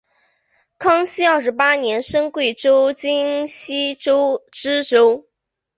[0.79, 5.27] 康熙二十八年升贵州黔西州知州。